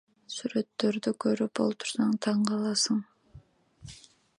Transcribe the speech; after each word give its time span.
Сүрөттөрдү 0.35 1.13
көрүп 1.25 1.61
олтурсаң 1.67 2.19
таң 2.27 2.43
каласың. 2.53 3.07